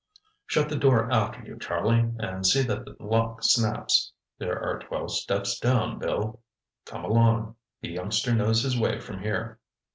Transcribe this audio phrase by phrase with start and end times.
[0.47, 4.11] "Shut the door after you, Charlie, and see that the lock snaps.
[4.39, 6.41] There are twelve steps down, Bill.
[6.85, 9.59] Come along—the youngster knows his way from here."